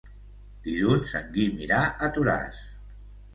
Dilluns 0.67 1.13
en 1.19 1.29
Guim 1.35 1.61
irà 1.67 1.83
a 1.85 2.11
Toràs. 2.17 2.65